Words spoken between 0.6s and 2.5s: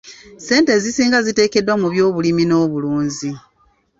ezisinga ziteekeddwa mu byobulimi